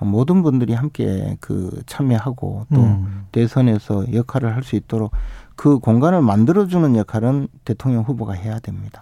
모든 0.00 0.42
분들이 0.42 0.72
함께 0.74 1.36
그 1.40 1.70
참여하고 1.86 2.66
또 2.74 2.80
음. 2.80 3.26
대선에서 3.30 4.12
역할을 4.12 4.56
할 4.56 4.64
수 4.64 4.74
있도록 4.74 5.12
그 5.56 5.78
공간을 5.78 6.22
만들어주는 6.22 6.96
역할은 6.96 7.48
대통령 7.64 8.02
후보가 8.02 8.32
해야 8.34 8.58
됩니다. 8.58 9.00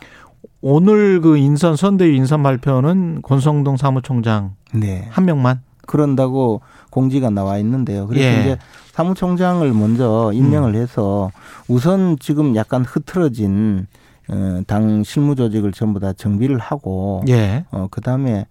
오늘 0.61 1.21
그 1.21 1.37
인선 1.37 1.77
선대위 1.77 2.17
인선 2.17 2.43
발표는 2.43 3.23
권성동 3.23 3.77
사무총장 3.77 4.55
네. 4.75 5.07
한 5.11 5.25
명만. 5.25 5.63
그런다고 5.87 6.61
공지가 6.91 7.31
나와 7.31 7.59
있는데요. 7.59 8.07
그래서 8.07 8.25
예. 8.25 8.35
음. 8.35 8.41
이제 8.41 8.59
사무총장을 8.93 9.73
먼저 9.73 10.31
임명을 10.33 10.77
해서 10.77 11.33
우선 11.67 12.17
지금 12.21 12.55
약간 12.55 12.85
흐트러진 12.85 13.87
어, 14.29 14.61
당 14.69 15.03
실무 15.03 15.35
조직을 15.35 15.73
전부 15.73 15.99
다 15.99 16.13
정비를 16.13 16.59
하고 16.59 17.25
예. 17.29 17.65
어, 17.73 17.89
그다음에 17.91 18.41
어, 18.41 18.45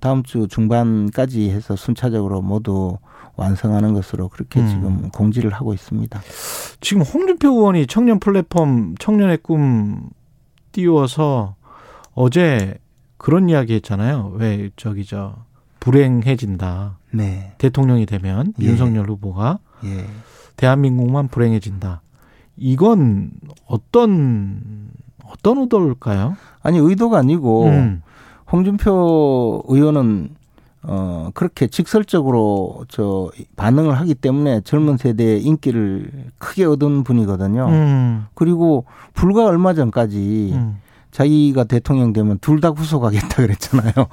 다음 0.00 0.22
주 0.22 0.48
중반까지 0.48 1.50
해서 1.50 1.76
순차적으로 1.76 2.42
모두 2.42 2.98
완성하는 3.36 3.94
것으로 3.94 4.28
그렇게 4.28 4.60
음. 4.60 4.68
지금 4.68 5.08
공지를 5.10 5.52
하고 5.52 5.72
있습니다. 5.72 6.20
지금 6.80 7.02
홍준표 7.02 7.48
의원이 7.48 7.86
청년 7.86 8.18
플랫폼 8.18 8.94
청년의 8.98 9.38
꿈 9.38 10.10
띄워서 10.72 11.56
어제 12.14 12.78
그런 13.16 13.48
이야기 13.48 13.74
했잖아요. 13.74 14.32
왜 14.36 14.70
저기 14.76 15.04
저 15.04 15.36
불행해진다. 15.78 16.98
네. 17.12 17.54
대통령이 17.58 18.06
되면 18.06 18.52
예. 18.60 18.66
윤석열 18.66 19.08
후보가 19.08 19.58
예. 19.84 20.06
대한민국만 20.56 21.28
불행해진다. 21.28 22.02
이건 22.56 23.30
어떤 23.66 24.90
어떤 25.24 25.58
의도일까요? 25.58 26.36
아니 26.62 26.78
의도가 26.78 27.18
아니고 27.18 27.66
음. 27.66 28.02
홍준표 28.52 29.62
의원은 29.68 30.30
어 30.82 31.30
그렇게 31.34 31.66
직설적으로 31.66 32.84
저 32.88 33.30
반응을 33.56 33.98
하기 34.00 34.14
때문에 34.14 34.62
젊은 34.62 34.96
세대의 34.96 35.42
인기를 35.42 36.10
크게 36.38 36.64
얻은 36.64 37.04
분이거든요. 37.04 37.66
음. 37.68 38.26
그리고 38.34 38.86
불과 39.12 39.44
얼마 39.44 39.74
전까지 39.74 40.52
음. 40.54 40.78
자기가 41.10 41.64
대통령 41.64 42.12
되면 42.12 42.38
둘 42.40 42.60
다 42.60 42.70
구속하겠다 42.70 43.28
그랬잖아요. 43.28 43.92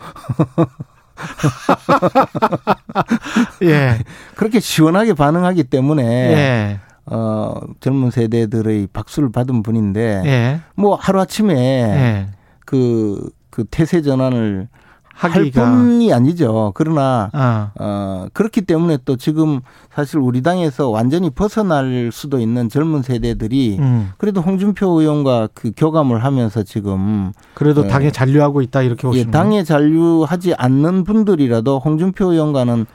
예. 3.64 3.98
그렇게 4.36 4.60
시원하게 4.60 5.14
반응하기 5.14 5.64
때문에 5.66 6.04
예. 6.04 6.80
어 7.06 7.56
젊은 7.80 8.12
세대들의 8.12 8.88
박수를 8.92 9.32
받은 9.32 9.64
분인데 9.64 10.24
예. 10.26 10.60
뭐 10.76 10.96
하루 10.96 11.22
아침에 11.22 11.54
예. 11.56 12.28
그, 12.66 13.30
그 13.58 13.64
태세 13.72 14.04
전환을 14.04 14.68
할 15.12 15.50
뿐이 15.50 16.14
아니죠. 16.14 16.74
그러나 16.76 17.32
아, 17.34 17.72
어 17.80 18.28
그렇기 18.34 18.62
때문에 18.62 19.00
또 19.04 19.16
지금 19.16 19.62
사실 19.92 20.20
우리 20.20 20.44
당에서 20.44 20.90
완전히 20.90 21.32
벗어날 21.32 22.12
수도 22.14 22.40
있는 22.40 22.70
젊은 22.70 23.02
세대들이 23.02 23.78
음. 23.80 24.12
그래도 24.20 24.42
홍준표 24.42 25.02
의원과 25.02 25.50
그 25.56 25.72
교감을 25.76 26.24
하면서 26.24 26.62
지금 26.62 27.32
그래도 27.56 27.86
예. 27.86 27.88
당에 27.88 28.12
잔류하고 28.12 28.62
있다 28.62 28.84
이렇게 28.84 29.08
예, 29.08 29.10
보시는 29.10 29.32
당에 29.32 29.64
잔류하지 29.64 30.54
않는 30.54 31.04
분들이라도 31.04 31.80
홍준표 31.80 32.34
의원과는 32.34 32.86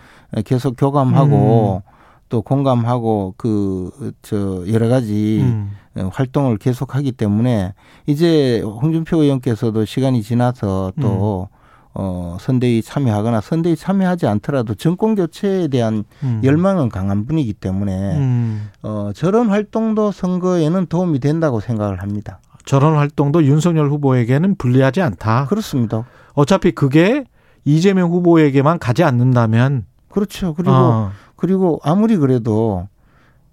계속 0.45 0.76
교감하고 0.78 1.83
또 2.28 2.42
공감하고 2.42 3.35
그 3.37 3.90
저 4.23 4.62
여러 4.69 4.87
가지 4.88 5.40
음. 5.42 5.73
활동을 5.94 6.58
계속하기 6.58 7.12
때문에 7.12 7.75
이제 8.06 8.61
홍준표 8.61 9.22
의원께서도 9.22 9.84
시간이 9.84 10.22
지나서 10.22 10.92
또 11.00 11.49
음. 11.50 11.62
어, 11.94 12.37
선대위 12.40 12.82
참여하거나 12.82 13.40
선대위 13.40 13.76
참여하지 13.76 14.26
않더라도 14.26 14.75
정권 14.75 15.14
교체에 15.14 15.68
대한 15.68 16.04
음. 16.22 16.40
열망은 16.42 16.88
강한 16.88 17.26
분이기 17.26 17.52
때문에 17.52 18.16
음. 18.16 18.70
어, 18.82 19.11
저런 19.14 19.49
활동도 19.49 20.11
선거에는 20.11 20.87
도움이 20.87 21.18
된다고 21.20 21.61
생각을 21.61 22.00
합니다. 22.00 22.40
저런 22.64 22.96
활동도 22.96 23.44
윤석열 23.44 23.90
후보에게는 23.90 24.54
불리하지 24.56 25.02
않다. 25.02 25.46
그렇습니다. 25.46 26.04
어차피 26.34 26.72
그게 26.72 27.25
이재명 27.64 28.11
후보에게만 28.11 28.78
가지 28.78 29.04
않는다면 29.04 29.84
그렇죠. 30.08 30.54
그리고 30.54 30.72
어, 30.72 31.11
그리고 31.37 31.80
아무리 31.82 32.16
그래도 32.16 32.88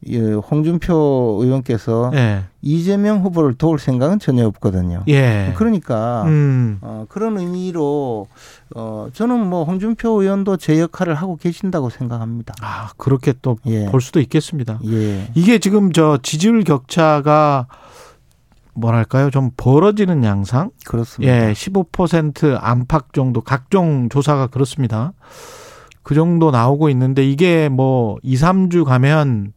예, 0.08 0.20
홍준표 0.20 1.40
의원께서 1.42 2.12
예. 2.14 2.44
이재명 2.62 3.22
후보를 3.22 3.56
도울 3.56 3.80
생각은 3.80 4.20
전혀 4.20 4.48
없거든요. 4.48 5.04
예. 5.08 5.54
그러니까 5.58 6.24
음. 6.26 6.78
어, 6.82 7.06
그런 7.10 7.38
의미로 7.38 8.28
어, 8.76 9.08
저는 9.14 9.46
뭐 9.46 9.64
홍준표 9.66 10.22
의원도 10.22 10.58
제 10.58 10.80
역할을 10.80 11.16
하고 11.16 11.36
계신다고 11.36 11.90
생각합니다. 11.90 12.54
아, 12.62 12.92
그렇게 12.98 13.34
또볼 13.42 13.72
예. 13.74 13.90
수도 14.00 14.20
있겠습니다. 14.22 14.80
예. 14.86 15.30
이게 15.36 15.60
지금 15.60 15.92
저 15.92 16.18
지지율 16.22 16.64
격차가 16.64 17.68
뭐랄까요? 18.74 19.30
좀 19.30 19.52
벌어지는 19.58 20.24
양상? 20.24 20.72
그렇습니다. 20.86 21.50
예, 21.50 21.54
15% 21.54 22.58
안팎 22.62 23.14
정도 23.14 23.42
각종 23.42 24.08
조사가 24.08 24.48
그렇습니다. 24.48 25.12
그 26.04 26.16
정도 26.16 26.50
나오고 26.50 26.90
있는데 26.90 27.24
이게 27.24 27.70
뭐 27.70 28.18
2, 28.24 28.36
3주 28.36 28.86
가면 28.86 29.54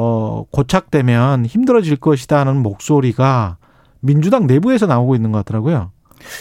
어 0.00 0.44
고착되면 0.52 1.44
힘들어질 1.46 1.96
것이다는 1.96 2.62
목소리가 2.62 3.56
민주당 3.98 4.46
내부에서 4.46 4.86
나오고 4.86 5.16
있는 5.16 5.32
것 5.32 5.38
같더라고요. 5.38 5.90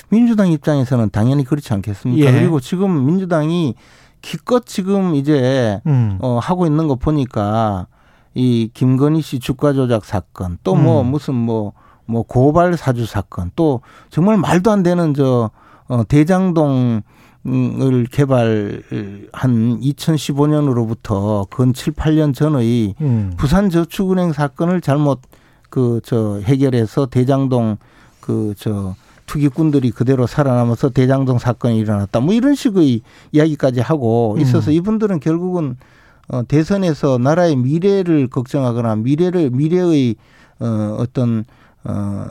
민주당 0.10 0.52
입장에서는 0.52 1.10
당연히 1.10 1.44
그렇지 1.44 1.74
않겠습니까? 1.74 2.28
예. 2.28 2.32
그리고 2.32 2.60
지금 2.60 3.08
민주당이 3.08 3.74
기껏 4.22 4.64
지금 4.64 5.16
이제 5.16 5.82
음. 5.88 6.20
어, 6.22 6.38
하고 6.38 6.68
있는 6.68 6.88
거 6.88 6.98
보니까 6.98 7.88
이 8.36 8.70
김건희 8.76 9.22
씨 9.24 9.40
주가 9.40 9.74
조작 9.74 10.06
사건 10.06 10.60
또뭐 10.64 11.02
음. 11.02 11.08
무슨 11.08 11.34
뭐뭐 11.34 12.26
고발 12.28 12.78
사주 12.78 13.08
사건 13.08 13.50
또 13.56 13.82
정말 14.12 14.38
말도 14.38 14.70
안 14.70 14.84
되는 14.84 15.16
저 15.16 15.50
어, 15.88 16.04
대장동 16.08 17.02
을 17.48 18.06
개발한 18.12 19.80
2015년으로부터 19.80 21.50
근 21.50 21.74
7, 21.74 21.94
8년 21.94 22.34
전의 22.34 22.96
음. 23.02 23.34
부산 23.38 23.70
저축은행 23.70 24.34
사건을 24.34 24.82
잘못 24.82 25.22
그 25.70 26.02
저 26.04 26.40
해결해서 26.44 27.06
대장동 27.08 27.78
그 28.22 28.54
저 28.58 28.96
투기꾼들이 29.28 29.92
그대로 29.92 30.26
살아남아서 30.26 30.90
대장동 30.90 31.38
사건이 31.38 31.78
일어났다. 31.80 32.22
뭐 32.22 32.34
이런 32.34 32.56
식의 32.56 33.02
이야기까지 33.34 33.82
하고 33.82 34.38
있어서 34.40 34.72
음. 34.72 34.76
이분들은 34.76 35.20
결국은 35.20 35.76
어 36.30 36.44
대선에서 36.48 37.18
나라의 37.18 37.56
미래를 37.58 38.28
걱정하거나 38.28 38.96
미래를 38.98 39.50
미래의 39.52 40.16
어 40.60 40.96
어떤 41.00 41.44
어 41.84 42.28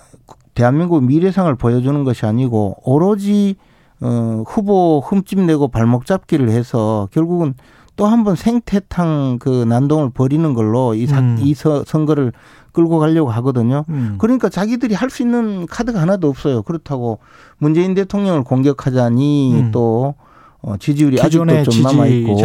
대한민국 0.54 1.04
미래상을 1.04 1.54
보여주는 1.56 2.02
것이 2.04 2.24
아니고 2.26 2.76
오로지 2.84 3.56
어 4.00 4.42
후보 4.46 5.00
흠집 5.04 5.40
내고 5.40 5.68
발목 5.68 6.06
잡기를 6.06 6.50
해서 6.50 7.08
결국은 7.12 7.54
또 7.96 8.06
한 8.06 8.24
번 8.24 8.36
생태탕 8.36 9.38
그 9.40 9.64
난동을 9.64 10.10
벌이는 10.10 10.52
걸로 10.52 10.94
이, 10.94 11.06
사, 11.06 11.18
음. 11.20 11.38
이 11.40 11.54
서, 11.54 11.82
선거를 11.84 12.32
끌고 12.72 12.98
가려고 12.98 13.30
하거든요. 13.30 13.86
음. 13.88 14.16
그러니까 14.18 14.50
자기들이 14.50 14.94
할 14.94 15.08
수 15.08 15.22
있는 15.22 15.66
카드가 15.66 15.98
하나도 16.02 16.28
없어요. 16.28 16.62
그렇다고 16.62 17.20
문재인 17.56 17.94
대통령을 17.94 18.44
공격하자니 18.44 19.54
음. 19.54 19.70
또 19.72 20.14
어, 20.60 20.76
지지율이 20.76 21.18
아직도 21.20 21.62
좀 21.62 21.82
남아 21.82 22.06
있고 22.06 22.36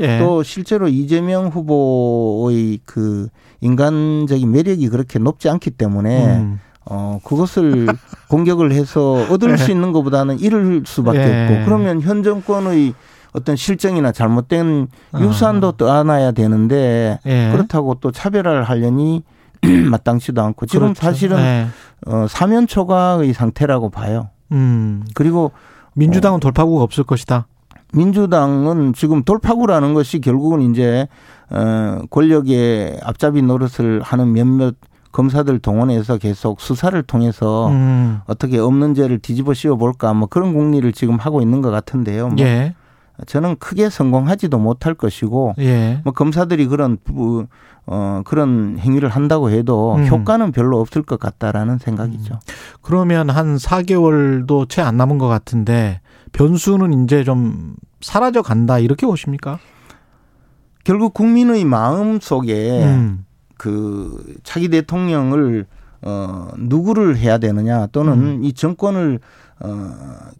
예. 0.00 0.18
또 0.18 0.42
실제로 0.42 0.88
이재명 0.88 1.46
후보의 1.48 2.80
그 2.84 3.28
인간적인 3.60 4.50
매력이 4.50 4.88
그렇게 4.88 5.18
높지 5.18 5.48
않기 5.48 5.70
때문에 5.72 6.38
음. 6.38 6.60
어 6.90 7.20
그것을 7.22 7.86
공격을 8.28 8.72
해서 8.72 9.26
얻을 9.30 9.58
수 9.58 9.70
있는 9.70 9.92
것보다는 9.92 10.40
잃을 10.40 10.82
수밖에 10.86 11.18
예. 11.18 11.44
없고 11.44 11.64
그러면 11.64 12.00
현 12.00 12.22
정권의 12.22 12.94
어떤 13.32 13.56
실정이나 13.56 14.12
잘못된 14.12 14.88
어. 15.12 15.18
유산도 15.20 15.72
떠안아야 15.72 16.32
되는데 16.32 17.18
예. 17.26 17.50
그렇다고 17.52 17.96
또 18.00 18.10
차별화를 18.10 18.64
하려니 18.64 19.22
마땅치도 19.90 20.40
않고 20.40 20.66
지금 20.66 20.92
그렇죠. 20.92 21.00
사실은 21.02 21.38
예. 21.38 21.66
어, 22.06 22.26
사면 22.28 22.66
초과의 22.66 23.32
상태라고 23.34 23.90
봐요. 23.90 24.30
음. 24.52 25.04
그리고 25.14 25.52
민주당은 25.94 26.40
돌파구가 26.40 26.82
없을 26.82 27.04
것이다. 27.04 27.46
민주당은 27.92 28.92
지금 28.92 29.24
돌파구라는 29.24 29.94
것이 29.94 30.20
결국은 30.20 30.70
이제 30.70 31.08
어 31.50 32.02
권력의 32.10 33.00
앞잡이 33.02 33.40
노릇을 33.40 34.02
하는 34.02 34.32
몇몇 34.32 34.74
검사들 35.12 35.58
동원해서 35.60 36.18
계속 36.18 36.60
수사를 36.60 37.00
통해서 37.02 37.68
음. 37.68 38.20
어떻게 38.26 38.58
없는 38.58 38.94
죄를 38.94 39.18
뒤집어 39.18 39.54
씌워 39.54 39.76
볼까 39.76 40.12
뭐 40.14 40.28
그런 40.28 40.52
국리를 40.54 40.90
지금 40.92 41.16
하고 41.16 41.40
있는 41.40 41.62
것 41.62 41.70
같은데요. 41.70 42.28
뭐 42.28 42.36
예. 42.40 42.74
저는 43.26 43.56
크게 43.58 43.90
성공하지도 43.90 44.58
못할 44.58 44.94
것이고 44.94 45.54
예. 45.58 46.00
뭐 46.04 46.12
검사들이 46.12 46.66
그런 46.68 46.98
부- 47.02 47.46
어 47.86 48.20
그런 48.26 48.76
행위를 48.78 49.08
한다고 49.08 49.50
해도 49.50 49.94
음. 49.96 50.06
효과는 50.06 50.52
별로 50.52 50.78
없을 50.78 51.02
것 51.02 51.18
같다라는 51.18 51.78
생각이죠. 51.78 52.38
그러면 52.82 53.30
한 53.30 53.56
4개월도 53.56 54.68
채 54.68 54.82
안 54.82 54.98
남은 54.98 55.16
것 55.18 55.26
같은데 55.26 56.00
변수는 56.32 57.04
이제 57.04 57.24
좀 57.24 57.74
사라져 58.02 58.42
간다 58.42 58.78
이렇게 58.78 59.06
보십니까? 59.06 59.58
결국 60.84 61.12
국민의 61.14 61.64
마음 61.64 62.20
속에 62.20 62.84
음. 62.84 63.24
그 63.58 64.36
차기 64.44 64.68
대통령을 64.68 65.66
어 66.00 66.48
누구를 66.56 67.16
해야 67.18 67.36
되느냐 67.38 67.88
또는 67.92 68.12
음. 68.14 68.44
이 68.44 68.52
정권을 68.52 69.18
어 69.60 69.90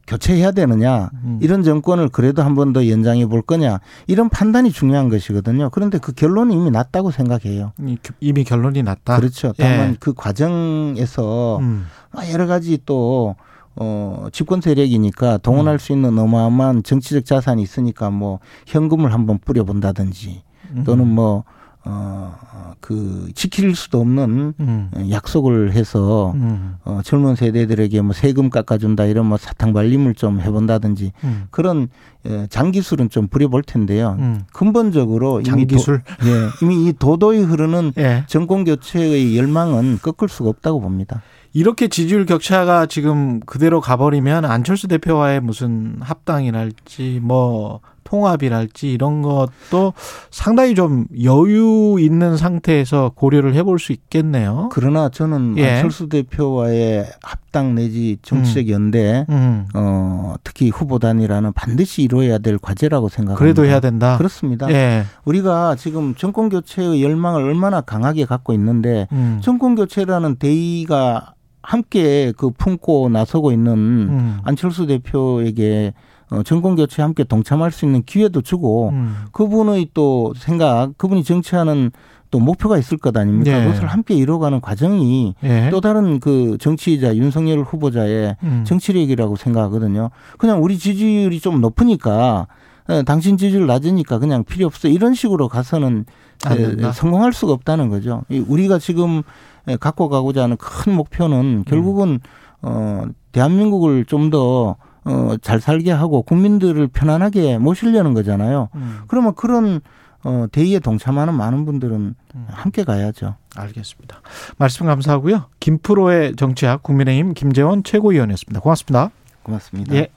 교체해야 0.06 0.52
되느냐 0.52 1.10
음. 1.24 1.40
이런 1.42 1.64
정권을 1.64 2.08
그래도 2.10 2.42
한 2.44 2.54
번 2.54 2.72
더 2.72 2.88
연장해 2.88 3.26
볼 3.26 3.42
거냐 3.42 3.80
이런 4.06 4.28
판단이 4.28 4.70
중요한 4.70 5.08
것이거든요. 5.08 5.70
그런데 5.70 5.98
그 5.98 6.12
결론이 6.12 6.54
이미 6.54 6.70
났다고 6.70 7.10
생각해요. 7.10 7.72
이- 7.84 7.98
이미 8.20 8.44
결론이 8.44 8.84
났다. 8.84 9.16
그렇죠. 9.16 9.52
다만 9.58 9.90
예. 9.90 9.96
그 9.98 10.14
과정에서 10.14 11.58
음. 11.58 11.86
아, 12.12 12.30
여러 12.30 12.46
가지 12.46 12.78
또 12.86 13.34
어, 13.76 14.26
집권 14.32 14.60
세력이니까 14.60 15.38
동원할 15.38 15.74
음. 15.74 15.78
수 15.78 15.92
있는 15.92 16.18
어마어마한 16.18 16.82
정치적 16.82 17.24
자산이 17.24 17.62
있으니까 17.62 18.10
뭐 18.10 18.38
현금을 18.66 19.12
한번 19.12 19.38
뿌려본다든지 19.44 20.42
또는 20.84 21.06
뭐, 21.08 21.44
어, 21.90 22.34
그 22.80 23.30
지킬 23.34 23.74
수도 23.74 23.98
없는 24.00 24.52
음. 24.60 24.90
약속을 25.10 25.72
해서 25.72 26.32
음. 26.34 26.76
어, 26.84 27.00
젊은 27.02 27.34
세대들에게 27.34 28.02
뭐 28.02 28.12
세금 28.12 28.50
깎아준다 28.50 29.06
이런 29.06 29.24
뭐 29.24 29.38
사탕 29.38 29.72
발림을 29.72 30.14
좀 30.14 30.38
해본다든지 30.38 31.12
음. 31.24 31.46
그런 31.50 31.88
어, 32.26 32.44
장기술은 32.50 33.08
좀 33.08 33.26
부려볼 33.28 33.62
텐데요. 33.62 34.16
음. 34.18 34.42
근본적으로 34.52 35.40
이미 35.40 35.48
장기술. 35.48 36.02
도, 36.02 36.28
예, 36.28 36.48
이미 36.62 36.88
이 36.88 36.92
도도히 36.92 37.38
흐르는 37.40 37.94
예. 37.98 38.24
정권 38.26 38.64
교체의 38.64 39.38
열망은 39.38 40.00
꺾을 40.02 40.28
수가 40.28 40.50
없다고 40.50 40.82
봅니다. 40.82 41.22
이렇게 41.54 41.88
지지율 41.88 42.26
격차가 42.26 42.84
지금 42.84 43.40
그대로 43.40 43.80
가버리면 43.80 44.44
안철수 44.44 44.88
대표와의 44.88 45.40
무슨 45.40 45.96
합당이랄지 46.00 47.20
뭐 47.22 47.80
통합이랄지 48.08 48.90
이런 48.90 49.20
것도 49.20 49.92
상당히 50.30 50.74
좀 50.74 51.04
여유 51.22 51.98
있는 52.00 52.38
상태에서 52.38 53.12
고려를 53.14 53.54
해볼 53.54 53.78
수 53.78 53.92
있겠네요. 53.92 54.70
그러나 54.72 55.10
저는 55.10 55.58
예. 55.58 55.72
안철수 55.72 56.08
대표와의 56.08 57.06
합당 57.22 57.74
내지 57.74 58.16
정치적 58.22 58.70
연대, 58.70 59.26
음. 59.28 59.66
어, 59.74 60.34
특히 60.42 60.70
후보 60.70 60.98
단일화는 60.98 61.52
반드시 61.52 62.02
이루어야 62.02 62.38
될 62.38 62.56
과제라고 62.58 63.08
생각합니다. 63.10 63.38
그래도 63.38 63.66
해야 63.66 63.80
된다. 63.80 64.16
그렇습니다. 64.16 64.70
예. 64.70 65.04
우리가 65.26 65.76
지금 65.76 66.14
정권 66.14 66.48
교체의 66.48 67.02
열망을 67.02 67.42
얼마나 67.42 67.82
강하게 67.82 68.24
갖고 68.24 68.54
있는데 68.54 69.06
음. 69.12 69.40
정권 69.42 69.74
교체라는 69.74 70.36
대의가 70.36 71.34
함께 71.62 72.32
그 72.38 72.48
품고 72.50 73.10
나서고 73.10 73.52
있는 73.52 73.72
음. 73.74 74.38
안철수 74.44 74.86
대표에게 74.86 75.92
어, 76.30 76.42
정권 76.42 76.76
교체에 76.76 77.02
함께 77.02 77.24
동참할 77.24 77.70
수 77.72 77.84
있는 77.84 78.02
기회도 78.04 78.42
주고 78.42 78.90
음. 78.90 79.16
그분의 79.32 79.88
또 79.94 80.34
생각, 80.36 80.96
그분이 80.98 81.24
정치하는 81.24 81.90
또 82.30 82.38
목표가 82.38 82.76
있을 82.76 82.98
것 82.98 83.16
아닙니까? 83.16 83.58
예. 83.58 83.64
그것을 83.64 83.86
함께 83.86 84.14
이뤄가는 84.14 84.60
과정이 84.60 85.34
예. 85.44 85.68
또 85.70 85.80
다른 85.80 86.20
그 86.20 86.58
정치자 86.60 87.16
윤석열 87.16 87.60
후보자의 87.60 88.36
음. 88.42 88.64
정치력이라고 88.66 89.36
생각하거든요. 89.36 90.10
그냥 90.36 90.62
우리 90.62 90.78
지지율이 90.78 91.40
좀 91.40 91.60
높으니까 91.60 92.46
어, 92.88 93.02
당신 93.02 93.36
지지율 93.36 93.66
낮으니까 93.66 94.18
그냥 94.18 94.44
필요 94.44 94.66
없어 94.66 94.88
이런 94.88 95.14
식으로 95.14 95.48
가서는 95.48 96.04
안 96.44 96.52
에, 96.52 96.56
된다. 96.56 96.92
성공할 96.92 97.32
수가 97.32 97.52
없다는 97.52 97.88
거죠. 97.88 98.22
이 98.28 98.38
우리가 98.38 98.78
지금 98.78 99.22
에, 99.66 99.76
갖고 99.76 100.08
가고자 100.08 100.42
하는 100.42 100.56
큰 100.58 100.94
목표는 100.94 101.64
결국은 101.66 102.20
어 102.62 103.04
대한민국을 103.32 104.04
좀더 104.04 104.76
어, 105.08 105.36
잘 105.40 105.60
살게 105.60 105.90
하고 105.90 106.22
국민들을 106.22 106.86
편안하게 106.88 107.58
모시려는 107.58 108.12
거잖아요. 108.12 108.68
음. 108.74 109.00
그러면 109.08 109.34
그런 109.34 109.80
어, 110.22 110.46
대의에 110.52 110.80
동참하는 110.80 111.32
많은 111.34 111.64
분들은 111.64 112.14
음. 112.34 112.46
함께 112.50 112.84
가야죠. 112.84 113.36
알겠습니다. 113.56 114.20
말씀 114.58 114.86
감사하고요. 114.86 115.46
김프로의 115.60 116.36
정치학 116.36 116.82
국민의힘 116.82 117.32
김재원 117.34 117.82
최고위원이었습니다. 117.82 118.60
고맙습니다. 118.60 119.10
고맙습니다. 119.42 119.94
예. 119.94 120.08